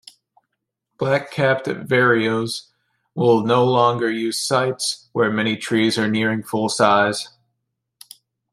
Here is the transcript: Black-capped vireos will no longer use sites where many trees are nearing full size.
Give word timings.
Black-capped 0.97 1.67
vireos 1.67 2.71
will 3.13 3.45
no 3.45 3.63
longer 3.63 4.09
use 4.09 4.39
sites 4.41 5.07
where 5.11 5.31
many 5.31 5.55
trees 5.55 5.95
are 5.99 6.07
nearing 6.07 6.41
full 6.41 6.69
size. 6.69 7.29